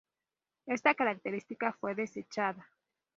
Esta 0.65 0.95
característica 0.95 1.73
fue 1.73 1.93
desechada. 1.93 2.67